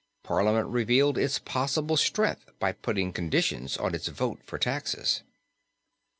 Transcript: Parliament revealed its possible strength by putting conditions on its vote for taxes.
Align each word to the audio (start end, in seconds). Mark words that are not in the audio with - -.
Parliament 0.23 0.67
revealed 0.67 1.15
its 1.15 1.37
possible 1.37 1.95
strength 1.95 2.49
by 2.57 2.71
putting 2.71 3.13
conditions 3.13 3.77
on 3.77 3.93
its 3.93 4.07
vote 4.07 4.41
for 4.43 4.57
taxes. 4.57 5.21